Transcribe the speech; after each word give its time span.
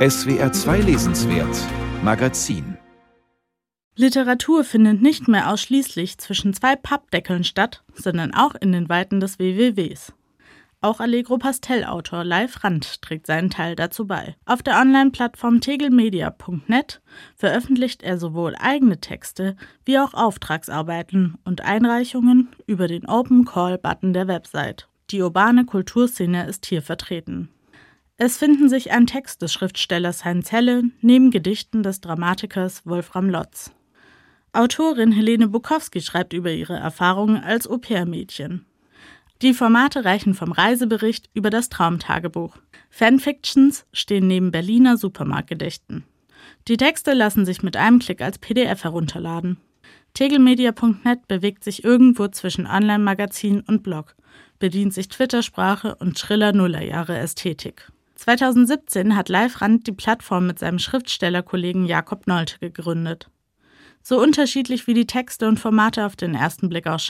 SWR 0.00 0.50
2 0.50 0.78
Lesenswert 0.80 1.58
Magazin 2.02 2.78
Literatur 3.96 4.64
findet 4.64 5.02
nicht 5.02 5.28
mehr 5.28 5.52
ausschließlich 5.52 6.16
zwischen 6.16 6.54
zwei 6.54 6.74
Pappdeckeln 6.74 7.44
statt, 7.44 7.84
sondern 7.92 8.32
auch 8.32 8.54
in 8.54 8.72
den 8.72 8.88
Weiten 8.88 9.20
des 9.20 9.38
WWWs. 9.38 10.14
Auch 10.80 11.00
Allegro 11.00 11.36
Pastellautor 11.36 12.24
Live 12.24 12.64
Rand 12.64 13.02
trägt 13.02 13.26
seinen 13.26 13.50
Teil 13.50 13.76
dazu 13.76 14.06
bei. 14.06 14.36
Auf 14.46 14.62
der 14.62 14.80
Online-Plattform 14.80 15.60
tegelmedia.net 15.60 17.02
veröffentlicht 17.36 18.02
er 18.02 18.16
sowohl 18.16 18.54
eigene 18.58 19.00
Texte 19.00 19.54
wie 19.84 19.98
auch 19.98 20.14
Auftragsarbeiten 20.14 21.36
und 21.44 21.60
Einreichungen 21.60 22.48
über 22.66 22.88
den 22.88 23.06
Open 23.06 23.44
Call-Button 23.44 24.14
der 24.14 24.28
Website. 24.28 24.88
Die 25.10 25.20
urbane 25.20 25.66
Kulturszene 25.66 26.46
ist 26.46 26.64
hier 26.64 26.80
vertreten. 26.80 27.50
Es 28.22 28.36
finden 28.36 28.68
sich 28.68 28.92
ein 28.92 29.06
Text 29.06 29.40
des 29.40 29.50
Schriftstellers 29.50 30.26
Heinz 30.26 30.52
Helle 30.52 30.82
neben 31.00 31.30
Gedichten 31.30 31.82
des 31.82 32.02
Dramatikers 32.02 32.84
Wolfram 32.84 33.30
Lotz. 33.30 33.70
Autorin 34.52 35.10
Helene 35.10 35.48
Bukowski 35.48 36.02
schreibt 36.02 36.34
über 36.34 36.52
ihre 36.52 36.76
Erfahrungen 36.76 37.42
als 37.42 37.66
Au-pair-Mädchen. 37.66 38.66
Die 39.40 39.54
Formate 39.54 40.04
reichen 40.04 40.34
vom 40.34 40.52
Reisebericht 40.52 41.30
über 41.32 41.48
das 41.48 41.70
Traumtagebuch. 41.70 42.58
Fanfictions 42.90 43.86
stehen 43.94 44.26
neben 44.26 44.50
Berliner 44.50 44.98
Supermarktgedichten. 44.98 46.04
Die 46.68 46.76
Texte 46.76 47.14
lassen 47.14 47.46
sich 47.46 47.62
mit 47.62 47.78
einem 47.78 48.00
Klick 48.00 48.20
als 48.20 48.38
PDF 48.38 48.84
herunterladen. 48.84 49.56
Tegelmedia.net 50.12 51.26
bewegt 51.26 51.64
sich 51.64 51.84
irgendwo 51.84 52.28
zwischen 52.28 52.66
Online-Magazin 52.66 53.62
und 53.62 53.82
Blog, 53.82 54.14
bedient 54.58 54.92
sich 54.92 55.08
Twitter-Sprache 55.08 55.94
und 55.94 56.18
schriller 56.18 56.52
Nullerjahre-Ästhetik. 56.52 57.90
2017 58.20 59.16
hat 59.16 59.30
Live 59.30 59.62
Rand 59.62 59.86
die 59.86 59.92
Plattform 59.92 60.46
mit 60.46 60.58
seinem 60.58 60.78
Schriftstellerkollegen 60.78 61.86
Jakob 61.86 62.26
Nolte 62.26 62.58
gegründet. 62.58 63.30
So 64.02 64.20
unterschiedlich 64.20 64.86
wie 64.86 64.92
die 64.92 65.06
Texte 65.06 65.48
und 65.48 65.58
Formate 65.58 66.04
auf 66.04 66.16
den 66.16 66.34
ersten 66.34 66.68
Blick 66.68 66.86
auch 66.86 67.00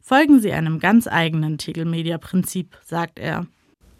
folgen 0.00 0.40
sie 0.40 0.52
einem 0.52 0.78
ganz 0.78 1.08
eigenen 1.08 1.58
Tegel-Media-Prinzip, 1.58 2.78
sagt 2.86 3.18
er. 3.18 3.46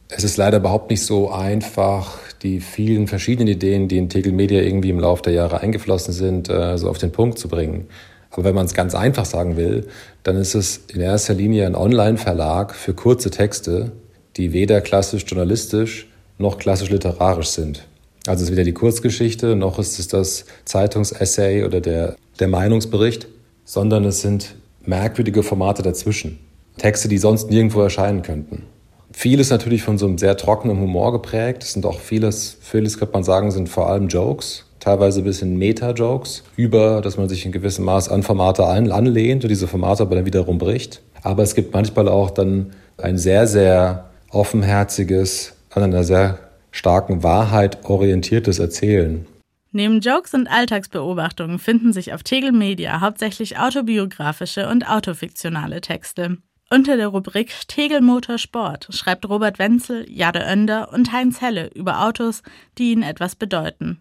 Es 0.08 0.22
ist 0.22 0.36
leider 0.36 0.58
überhaupt 0.58 0.90
nicht 0.90 1.04
so 1.04 1.32
einfach, 1.32 2.16
die 2.42 2.60
vielen 2.60 3.08
verschiedenen 3.08 3.48
Ideen, 3.48 3.88
die 3.88 3.98
in 3.98 4.08
Tegel 4.08 4.32
Media 4.32 4.62
irgendwie 4.62 4.90
im 4.90 5.00
Laufe 5.00 5.22
der 5.22 5.32
Jahre 5.32 5.60
eingeflossen 5.60 6.14
sind, 6.14 6.48
äh, 6.48 6.78
so 6.78 6.88
auf 6.88 6.98
den 6.98 7.10
Punkt 7.10 7.40
zu 7.40 7.48
bringen. 7.48 7.88
Aber 8.30 8.44
wenn 8.44 8.54
man 8.54 8.66
es 8.66 8.74
ganz 8.74 8.94
einfach 8.94 9.24
sagen 9.24 9.56
will, 9.56 9.88
dann 10.22 10.36
ist 10.36 10.54
es 10.54 10.84
in 10.94 11.00
erster 11.00 11.34
Linie 11.34 11.66
ein 11.66 11.74
Online-Verlag 11.74 12.76
für 12.76 12.94
kurze 12.94 13.32
Texte, 13.32 13.90
die 14.36 14.52
weder 14.52 14.80
klassisch 14.80 15.24
journalistisch 15.26 16.06
noch 16.40 16.58
klassisch 16.58 16.90
literarisch 16.90 17.48
sind. 17.48 17.86
Also 18.26 18.42
es 18.42 18.50
ist 18.50 18.52
weder 18.52 18.64
die 18.64 18.72
Kurzgeschichte, 18.72 19.56
noch 19.56 19.78
ist 19.78 19.98
es 19.98 20.08
das 20.08 20.44
Zeitungsessay 20.64 21.64
oder 21.64 21.80
der, 21.80 22.16
der 22.38 22.48
Meinungsbericht, 22.48 23.28
sondern 23.64 24.04
es 24.04 24.20
sind 24.20 24.54
merkwürdige 24.84 25.42
Formate 25.42 25.82
dazwischen. 25.82 26.38
Texte, 26.76 27.08
die 27.08 27.18
sonst 27.18 27.50
nirgendwo 27.50 27.80
erscheinen 27.82 28.22
könnten. 28.22 28.64
Vieles 29.12 29.50
natürlich 29.50 29.82
von 29.82 29.98
so 29.98 30.06
einem 30.06 30.18
sehr 30.18 30.36
trockenen 30.36 30.80
Humor 30.80 31.12
geprägt. 31.12 31.62
Es 31.62 31.72
sind 31.72 31.84
auch 31.84 31.98
vieles, 31.98 32.56
vieles 32.60 32.98
könnte 32.98 33.14
man 33.14 33.24
sagen, 33.24 33.50
sind 33.50 33.68
vor 33.68 33.88
allem 33.88 34.08
Jokes, 34.08 34.64
teilweise 34.78 35.20
ein 35.20 35.24
bisschen 35.24 35.56
Meta-Jokes, 35.56 36.44
über, 36.56 37.00
dass 37.00 37.16
man 37.16 37.28
sich 37.28 37.44
in 37.44 37.52
gewissem 37.52 37.84
Maß 37.84 38.08
an 38.08 38.22
Formate 38.22 38.64
anlehnt 38.64 39.44
und 39.44 39.50
diese 39.50 39.66
Formate 39.66 40.02
aber 40.02 40.16
dann 40.16 40.26
wiederum 40.26 40.58
bricht. 40.58 41.02
Aber 41.22 41.42
es 41.42 41.54
gibt 41.54 41.74
manchmal 41.74 42.08
auch 42.08 42.30
dann 42.30 42.72
ein 42.96 43.18
sehr, 43.18 43.46
sehr 43.46 44.10
offenherziges, 44.30 45.54
an 45.70 45.82
einer 45.82 46.04
sehr 46.04 46.38
starken 46.70 47.22
Wahrheit 47.22 47.84
orientiertes 47.84 48.58
Erzählen. 48.58 49.26
Neben 49.72 50.00
Jokes 50.00 50.34
und 50.34 50.48
Alltagsbeobachtungen 50.48 51.58
finden 51.58 51.92
sich 51.92 52.12
auf 52.12 52.22
Tegel 52.24 52.52
Media 52.52 53.00
hauptsächlich 53.00 53.58
autobiografische 53.58 54.68
und 54.68 54.88
autofiktionale 54.88 55.80
Texte. 55.80 56.38
Unter 56.70 56.96
der 56.96 57.08
Rubrik 57.08 57.52
Tegel 57.68 58.00
Motorsport 58.00 58.88
schreibt 58.90 59.28
Robert 59.28 59.58
Wenzel, 59.58 60.06
Jade 60.08 60.44
Önder 60.48 60.92
und 60.92 61.12
Heinz 61.12 61.40
Helle 61.40 61.68
über 61.74 62.04
Autos, 62.04 62.42
die 62.78 62.92
ihnen 62.92 63.02
etwas 63.02 63.36
bedeuten. 63.36 64.00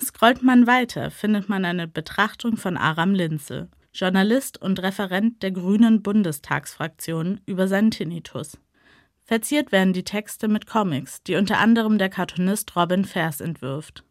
Scrollt 0.00 0.42
man 0.42 0.66
weiter, 0.66 1.10
findet 1.10 1.48
man 1.48 1.64
eine 1.64 1.88
Betrachtung 1.88 2.56
von 2.56 2.76
Aram 2.76 3.14
Linze, 3.14 3.68
Journalist 3.92 4.60
und 4.60 4.80
Referent 4.82 5.42
der 5.42 5.50
Grünen 5.50 6.02
Bundestagsfraktion, 6.02 7.40
über 7.46 7.66
seinen 7.66 7.90
Tinnitus. 7.90 8.58
Verziert 9.28 9.72
werden 9.72 9.92
die 9.92 10.04
Texte 10.04 10.48
mit 10.48 10.66
Comics, 10.66 11.22
die 11.22 11.36
unter 11.36 11.58
anderem 11.58 11.98
der 11.98 12.08
Cartoonist 12.08 12.74
Robin 12.74 13.04
Vers 13.04 13.42
entwirft. 13.42 14.02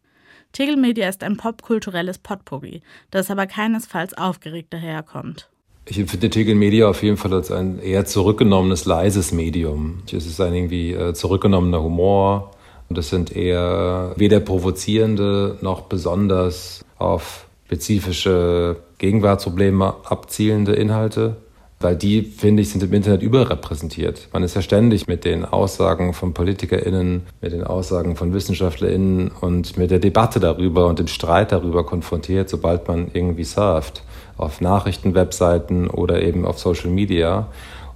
Tegel 0.52 0.76
Media 0.76 1.08
ist 1.08 1.24
ein 1.24 1.36
popkulturelles 1.36 2.18
Potpourri, 2.18 2.82
das 3.10 3.28
aber 3.28 3.48
keinesfalls 3.48 4.16
aufgeregt 4.16 4.72
daherkommt. 4.72 5.50
Ich 5.86 5.98
empfinde 5.98 6.30
Tegel 6.30 6.54
Media 6.54 6.88
auf 6.88 7.02
jeden 7.02 7.16
Fall 7.16 7.34
als 7.34 7.50
ein 7.50 7.80
eher 7.80 8.04
zurückgenommenes, 8.04 8.84
leises 8.84 9.32
Medium. 9.32 10.04
Es 10.06 10.24
ist 10.24 10.40
ein 10.40 10.54
irgendwie 10.54 10.92
äh, 10.92 11.12
zurückgenommener 11.14 11.82
Humor 11.82 12.52
und 12.88 12.96
es 12.96 13.10
sind 13.10 13.34
eher 13.34 14.12
weder 14.14 14.38
provozierende 14.38 15.58
noch 15.62 15.80
besonders 15.80 16.84
auf 16.96 17.48
spezifische 17.66 18.76
Gegenwartsprobleme 18.98 19.96
abzielende 20.04 20.74
Inhalte 20.74 21.38
weil 21.80 21.96
die, 21.96 22.22
finde 22.22 22.62
ich, 22.62 22.70
sind 22.70 22.82
im 22.82 22.92
Internet 22.92 23.22
überrepräsentiert. 23.22 24.28
Man 24.32 24.42
ist 24.42 24.54
ja 24.54 24.62
ständig 24.62 25.06
mit 25.06 25.24
den 25.24 25.44
Aussagen 25.44 26.12
von 26.12 26.34
PolitikerInnen, 26.34 27.22
mit 27.40 27.52
den 27.52 27.64
Aussagen 27.64 28.16
von 28.16 28.34
WissenschaftlerInnen 28.34 29.30
und 29.40 29.76
mit 29.76 29.90
der 29.90 30.00
Debatte 30.00 30.40
darüber 30.40 30.86
und 30.86 30.98
dem 30.98 31.06
Streit 31.06 31.52
darüber 31.52 31.84
konfrontiert, 31.84 32.48
sobald 32.48 32.88
man 32.88 33.10
irgendwie 33.12 33.44
surft. 33.44 34.02
Auf 34.36 34.60
Nachrichtenwebseiten 34.60 35.88
oder 35.88 36.22
eben 36.22 36.44
auf 36.44 36.58
Social 36.58 36.90
Media. 36.90 37.48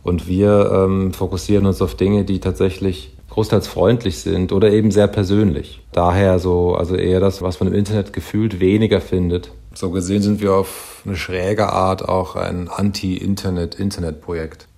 Und 0.02 0.26
wir 0.26 0.70
ähm, 0.72 1.12
fokussieren 1.12 1.66
uns 1.66 1.80
auf 1.80 1.94
Dinge, 1.94 2.24
die 2.24 2.40
tatsächlich 2.40 3.12
großteils 3.30 3.66
freundlich 3.66 4.18
sind 4.18 4.52
oder 4.52 4.70
eben 4.70 4.90
sehr 4.90 5.06
persönlich. 5.06 5.80
Daher 5.92 6.38
so, 6.38 6.74
also 6.74 6.96
eher 6.96 7.20
das, 7.20 7.40
was 7.40 7.60
man 7.60 7.68
im 7.68 7.74
Internet 7.74 8.12
gefühlt 8.12 8.60
weniger 8.60 9.00
findet, 9.00 9.52
so 9.78 9.90
gesehen 9.90 10.22
sind 10.22 10.40
wir 10.40 10.54
auf 10.54 11.02
eine 11.04 11.16
schräge 11.16 11.72
Art 11.72 12.08
auch 12.08 12.36
ein 12.36 12.68
Anti-Internet-Internet-Projekt. 12.68 14.68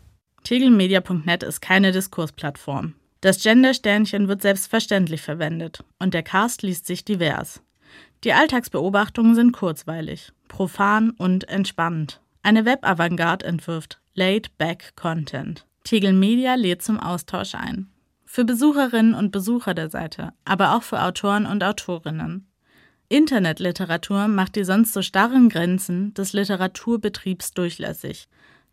Tegelmedia.net 0.44 1.42
ist 1.42 1.60
keine 1.60 1.92
Diskursplattform. 1.92 2.94
Das 3.20 3.42
Gender-Sternchen 3.42 4.28
wird 4.28 4.42
selbstverständlich 4.42 5.22
verwendet 5.22 5.82
und 5.98 6.12
der 6.12 6.22
Cast 6.22 6.62
liest 6.62 6.86
sich 6.86 7.04
divers. 7.04 7.62
Die 8.22 8.32
Alltagsbeobachtungen 8.32 9.34
sind 9.34 9.52
kurzweilig, 9.52 10.32
profan 10.48 11.10
und 11.10 11.48
entspannt. 11.48 12.20
Eine 12.42 12.66
Web-Avantgarde 12.66 13.46
entwirft 13.46 14.00
Laid-Back-Content. 14.14 15.66
Tegel 15.84 16.12
Media 16.12 16.54
lädt 16.54 16.82
zum 16.82 17.00
Austausch 17.00 17.54
ein. 17.54 17.90
Für 18.26 18.44
Besucherinnen 18.44 19.14
und 19.14 19.30
Besucher 19.30 19.74
der 19.74 19.90
Seite, 19.90 20.32
aber 20.44 20.76
auch 20.76 20.82
für 20.82 21.02
Autoren 21.02 21.46
und 21.46 21.64
Autorinnen. 21.64 22.46
Internetliteratur 23.08 24.28
macht 24.28 24.56
die 24.56 24.64
sonst 24.64 24.92
so 24.92 25.02
starren 25.02 25.48
Grenzen 25.48 26.14
des 26.14 26.32
Literaturbetriebs 26.32 27.52
durchlässig. 27.52 28.28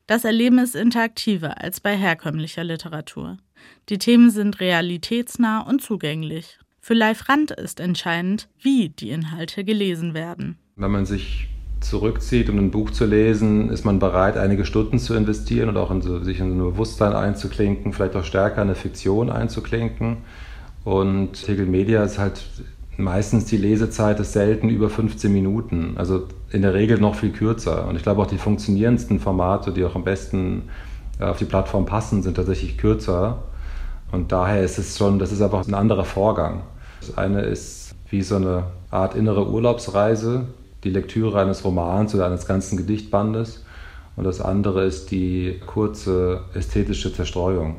Das 0.08 0.26
Erleben 0.26 0.58
ist 0.60 0.76
interaktiver 0.76 1.62
als 1.62 1.80
bei 1.80 1.96
herkömmlicher 1.96 2.64
Literatur. 2.64 3.38
Die 3.90 3.98
Themen 3.98 4.32
sind 4.32 4.60
realitätsnah 4.60 5.62
und 5.62 5.82
zugänglich. 5.82 6.60
Für 6.80 6.96
Leif 6.96 7.30
Rand 7.30 7.52
ist 7.52 7.80
entscheidend, 7.80 8.50
wie 8.60 8.90
die 8.90 9.12
Inhalte 9.12 9.64
gelesen 9.64 10.14
werden. 10.14 10.58
Wenn 10.76 10.92
man 10.92 11.06
sich 11.06 11.48
zurückzieht, 11.80 12.50
um 12.50 12.58
ein 12.58 12.72
Buch 12.72 12.92
zu 12.92 13.06
lesen, 13.06 13.70
ist 13.70 13.86
man 13.86 14.00
bereit, 14.00 14.38
einige 14.38 14.66
Stunden 14.66 14.98
zu 14.98 15.14
investieren 15.14 15.70
und 15.70 15.78
auch 15.78 15.92
in 15.92 16.02
so, 16.02 16.24
sich 16.24 16.40
in 16.40 16.52
ein 16.52 16.58
Bewusstsein 16.58 17.14
einzuklinken, 17.14 17.94
vielleicht 17.94 18.16
auch 18.16 18.24
stärker 18.24 18.62
eine 18.62 18.76
Fiktion 18.76 19.30
einzuklinken. 19.30 20.18
Und 20.84 21.34
Tegel 21.34 21.68
Media 21.68 22.04
ist 22.04 22.18
halt 22.18 22.42
meistens 22.98 23.46
die 23.46 23.58
Lesezeit 23.58 24.20
ist 24.20 24.34
selten 24.34 24.70
über 24.70 24.90
15 24.90 25.32
Minuten, 25.32 25.94
also 25.96 26.28
in 26.52 26.62
der 26.62 26.74
Regel 26.74 27.00
noch 27.00 27.16
viel 27.16 27.32
kürzer. 27.32 27.88
Und 27.88 27.96
ich 27.96 28.04
glaube 28.04 28.22
auch 28.22 28.28
die 28.28 28.38
funktionierendsten 28.38 29.20
Formate, 29.20 29.72
die 29.72 29.84
auch 29.86 29.96
am 29.96 30.04
besten 30.04 30.64
äh, 31.20 31.26
auf 31.26 31.38
die 31.38 31.46
Plattform 31.46 31.86
passen, 31.86 32.24
sind 32.24 32.36
tatsächlich 32.36 32.78
kürzer. 32.78 33.44
Und 34.12 34.32
daher 34.32 34.62
ist 34.62 34.78
es 34.78 34.98
schon, 34.98 35.20
das 35.20 35.32
ist 35.32 35.42
einfach 35.42 35.66
ein 35.68 35.74
anderer 35.74 36.04
Vorgang. 36.04 36.64
Das 37.00 37.18
eine 37.18 37.42
ist 37.42 37.96
wie 38.10 38.22
so 38.22 38.36
eine 38.36 38.66
Art 38.90 39.16
innere 39.16 39.50
Urlaubsreise, 39.50 40.48
die 40.84 40.90
Lektüre 40.90 41.40
eines 41.40 41.64
Romans 41.64 42.14
oder 42.14 42.26
eines 42.26 42.46
ganzen 42.46 42.78
Gedichtbandes. 42.78 43.64
Und 44.18 44.26
das 44.26 44.42
andere 44.42 44.84
ist 44.84 45.12
die 45.12 45.62
kurze 45.66 46.42
ästhetische 46.54 47.14
Zerstreuung. 47.14 47.78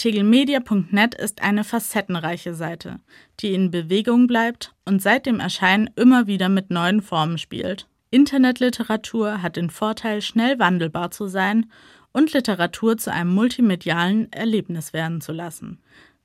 Tegelmedia.net 0.00 1.14
ist 1.14 1.42
eine 1.42 1.62
facettenreiche 1.62 2.54
Seite, 2.54 3.00
die 3.40 3.52
in 3.52 3.70
Bewegung 3.70 4.26
bleibt 4.26 4.74
und 4.86 5.02
seit 5.02 5.26
dem 5.26 5.40
Erscheinen 5.40 5.90
immer 5.94 6.26
wieder 6.26 6.48
mit 6.48 6.70
neuen 6.70 7.02
Formen 7.02 7.36
spielt. 7.36 7.86
Internetliteratur 8.10 9.42
hat 9.42 9.56
den 9.56 9.68
Vorteil, 9.68 10.22
schnell 10.22 10.58
wandelbar 10.58 11.10
zu 11.10 11.26
sein 11.26 11.70
und 12.12 12.32
Literatur 12.32 12.96
zu 12.96 13.12
einem 13.12 13.34
multimedialen 13.34 14.32
Erlebnis 14.32 14.94
werden 14.94 15.20
zu 15.20 15.32
lassen. 15.32 15.82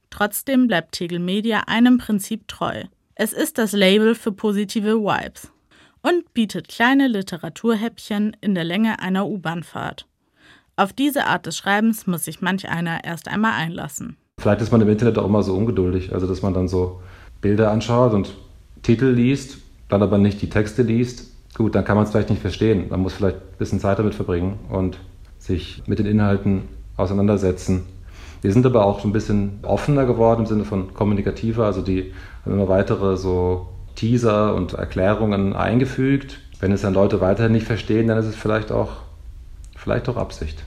Trotzdem 0.10 0.68
bleibt 0.68 0.94
Tegel 0.94 1.20
Media 1.20 1.64
einem 1.68 1.98
Prinzip 1.98 2.48
treu. 2.48 2.86
Es 3.16 3.34
ist 3.34 3.58
das 3.58 3.74
Label 3.74 4.16
für 4.16 4.32
positive 4.32 5.02
Vibes 5.02 5.52
und 6.02 6.34
bietet 6.34 6.70
kleine 6.70 7.10
Literaturhäppchen 7.10 8.38
in 8.40 8.56
der 8.56 8.64
Länge 8.64 9.00
einer 9.00 9.28
U-Bahn-Fahrt. 9.28 10.08
Auf 10.78 10.92
diese 10.92 11.26
Art 11.26 11.46
des 11.46 11.56
Schreibens 11.56 12.06
muss 12.06 12.26
sich 12.26 12.42
manch 12.42 12.68
einer 12.68 13.06
erst 13.06 13.30
einmal 13.30 13.54
einlassen. 13.54 14.18
Vielleicht 14.42 14.62
ist 14.62 14.74
man 14.74 14.82
im 14.82 14.90
Internet 14.90 15.18
auch 15.18 15.26
immer 15.26 15.42
so 15.42 15.56
ungeduldig, 15.56 16.14
also 16.14 16.28
dass 16.28 16.42
man 16.42 16.54
dann 16.54 16.68
so 16.68 17.02
Bilder 17.40 17.72
anschaut 17.72 18.14
und 18.14 18.36
Titel 18.84 19.06
liest, 19.06 19.60
dann 19.88 20.04
aber 20.04 20.18
nicht 20.18 20.42
die 20.42 20.50
Texte 20.50 20.82
liest. 20.82 21.32
Gut, 21.56 21.76
dann 21.76 21.86
kann 21.86 21.96
man 21.96 22.04
es 22.04 22.12
vielleicht 22.12 22.30
nicht 22.30 22.42
verstehen. 22.42 22.88
Man 22.90 23.00
muss 23.00 23.14
vielleicht 23.14 23.38
ein 23.38 23.58
bisschen 23.58 23.80
Zeit 23.80 24.00
damit 24.00 24.16
verbringen 24.16 24.60
und 24.70 25.00
sich 25.40 25.82
mit 25.86 26.00
den 26.00 26.08
Inhalten 26.08 26.64
auseinandersetzen. 26.98 27.86
Wir 28.42 28.52
sind 28.52 28.66
aber 28.66 28.86
auch 28.86 29.00
so 29.00 29.08
ein 29.08 29.14
bisschen 29.14 29.60
offener 29.62 30.06
geworden 30.06 30.42
im 30.42 30.46
Sinne 30.46 30.66
von 30.66 30.94
kommunikativer, 30.94 31.66
also 31.66 31.82
die 31.82 32.14
haben 32.44 32.54
immer 32.54 32.68
weitere 32.68 33.16
so 33.16 33.70
Teaser 33.96 34.54
und 34.54 34.74
Erklärungen 34.74 35.54
eingefügt. 35.54 36.42
Wenn 36.60 36.74
es 36.74 36.82
dann 36.82 36.94
Leute 36.94 37.22
weiterhin 37.22 37.54
nicht 37.54 37.66
verstehen, 37.66 38.10
dann 38.10 38.18
ist 38.18 38.26
es 38.26 38.36
vielleicht 38.36 38.74
auch, 38.74 39.05
vielleicht 39.86 40.10
auch 40.10 40.18
Absicht. 40.18 40.64